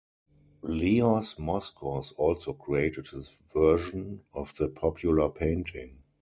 Leos 0.63 1.35
Moskos 1.37 2.11
also 2.17 2.53
created 2.53 3.09
his 3.09 3.29
version 3.53 4.23
of 4.33 4.51
the 4.57 4.67
popular 4.67 5.29
painting. 5.29 6.01